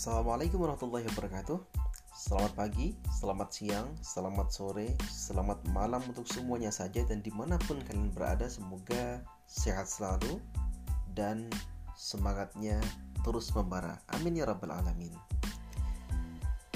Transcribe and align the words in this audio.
Assalamualaikum 0.00 0.64
warahmatullahi 0.64 1.04
wabarakatuh. 1.12 1.60
Selamat 2.16 2.56
pagi, 2.56 2.96
selamat 3.20 3.48
siang, 3.52 3.92
selamat 4.00 4.48
sore, 4.48 4.96
selamat 5.12 5.60
malam 5.76 6.00
untuk 6.08 6.24
semuanya 6.24 6.72
saja 6.72 7.04
Dan 7.04 7.20
di 7.20 7.28
mana 7.28 7.60
pun 7.68 7.76
kalian 7.84 8.08
berada 8.08 8.48
semoga 8.48 9.20
sehat 9.44 9.84
selalu 9.84 10.40
Dan 11.12 11.52
semangatnya 12.00 12.80
terus 13.28 13.52
membara. 13.52 14.00
Amin 14.16 14.40
ya 14.40 14.48
rabbal 14.48 14.72
alamin. 14.72 15.12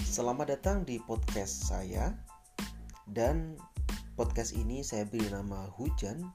Selamat 0.05 0.61
datang 0.61 0.85
di 0.85 1.01
podcast 1.01 1.65
saya. 1.65 2.13
Dan 3.09 3.57
podcast 4.21 4.53
ini 4.53 4.85
saya 4.85 5.09
beri 5.09 5.33
nama 5.33 5.65
Hujan 5.81 6.29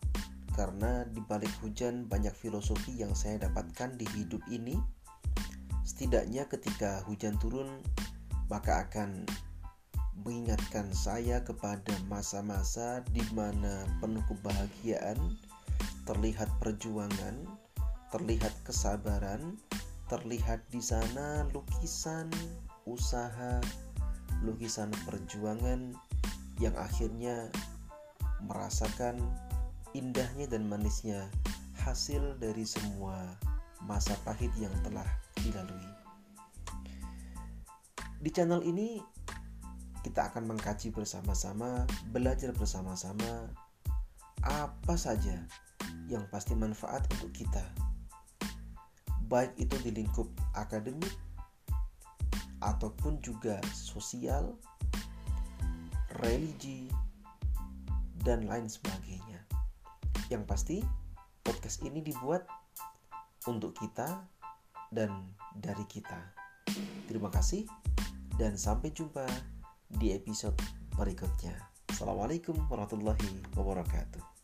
Karena 0.58 1.06
di 1.06 1.22
balik 1.22 1.54
hujan 1.62 2.10
banyak 2.10 2.34
filosofi 2.34 2.98
yang 2.98 3.14
saya 3.14 3.46
dapatkan 3.46 3.94
di 3.94 4.10
hidup 4.18 4.42
ini 4.50 4.98
Setidaknya 5.90 6.46
ketika 6.46 7.02
hujan 7.10 7.34
turun 7.42 7.82
maka 8.46 8.86
akan 8.86 9.26
mengingatkan 10.22 10.86
saya 10.94 11.42
kepada 11.42 11.98
masa-masa 12.06 13.02
di 13.10 13.26
mana 13.34 13.90
penuh 13.98 14.22
kebahagiaan, 14.30 15.18
terlihat 16.06 16.46
perjuangan, 16.62 17.42
terlihat 18.14 18.54
kesabaran, 18.62 19.58
terlihat 20.14 20.62
di 20.70 20.78
sana 20.78 21.50
lukisan 21.50 22.30
usaha, 22.86 23.58
lukisan 24.46 24.94
perjuangan 25.10 25.98
yang 26.62 26.76
akhirnya 26.78 27.50
merasakan 28.46 29.18
indahnya 29.98 30.46
dan 30.46 30.70
manisnya 30.70 31.26
hasil 31.82 32.38
dari 32.38 32.68
semua 32.68 33.34
masa 33.84 34.16
pahit 34.28 34.52
yang 34.60 34.74
telah 34.84 35.06
dilalui. 35.40 35.92
Di 38.20 38.30
channel 38.36 38.60
ini 38.68 39.00
kita 40.04 40.32
akan 40.32 40.56
mengkaji 40.56 40.92
bersama-sama, 40.92 41.88
belajar 42.12 42.52
bersama-sama 42.56 43.52
apa 44.44 44.96
saja 44.96 45.44
yang 46.08 46.24
pasti 46.32 46.56
manfaat 46.56 47.04
untuk 47.20 47.32
kita. 47.36 47.64
Baik 49.30 49.54
itu 49.60 49.76
di 49.86 49.92
lingkup 49.94 50.28
akademik 50.58 51.12
ataupun 52.60 53.24
juga 53.24 53.62
sosial, 53.72 54.58
religi, 56.20 56.92
dan 58.24 58.48
lain 58.48 58.68
sebagainya. 58.68 59.40
Yang 60.28 60.44
pasti, 60.44 60.78
podcast 61.46 61.86
ini 61.88 62.04
dibuat 62.04 62.44
untuk 63.48 63.78
kita 63.78 64.26
dan 64.92 65.14
dari 65.56 65.86
kita. 65.86 66.18
Terima 67.08 67.30
kasih 67.32 67.66
dan 68.36 68.56
sampai 68.60 68.92
jumpa 68.92 69.26
di 69.88 70.16
episode 70.16 70.58
berikutnya. 70.96 71.56
Assalamualaikum 71.90 72.56
warahmatullahi 72.68 73.44
wabarakatuh. 73.56 74.39